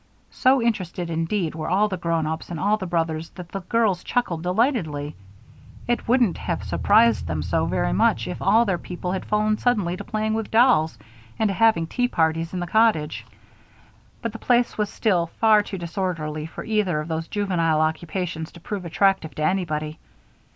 [0.31, 4.03] So interested, indeed, were all the grown ups and all the brothers that the girls
[4.03, 5.15] chuckled delightedly.
[5.87, 9.95] It wouldn't have surprised them so very much if all their people had fallen suddenly
[9.95, 10.97] to playing with dolls
[11.37, 13.27] and to having tea parties in the cottage;
[14.23, 18.59] but the place was still far too disorderly for either of these juvenile occupations to
[18.59, 19.99] prove attractive to anybody.